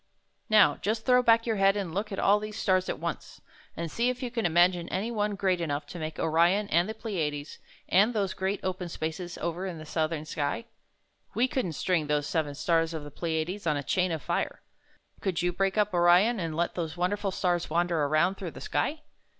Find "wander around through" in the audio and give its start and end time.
17.69-18.49